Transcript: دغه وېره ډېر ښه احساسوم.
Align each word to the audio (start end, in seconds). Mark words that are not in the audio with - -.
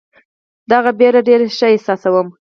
دغه 0.71 0.89
وېره 0.99 1.21
ډېر 1.27 1.39
ښه 1.57 1.67
احساسوم. 1.73 2.27